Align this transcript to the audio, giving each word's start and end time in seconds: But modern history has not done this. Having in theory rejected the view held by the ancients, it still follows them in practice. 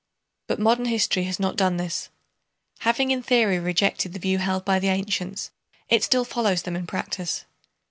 But 0.47 0.59
modern 0.59 0.85
history 0.85 1.25
has 1.25 1.39
not 1.39 1.55
done 1.55 1.77
this. 1.77 2.09
Having 2.79 3.11
in 3.11 3.21
theory 3.21 3.59
rejected 3.59 4.13
the 4.13 4.19
view 4.19 4.39
held 4.39 4.65
by 4.65 4.79
the 4.79 4.87
ancients, 4.87 5.51
it 5.89 6.03
still 6.03 6.25
follows 6.25 6.63
them 6.63 6.75
in 6.75 6.87
practice. 6.87 7.45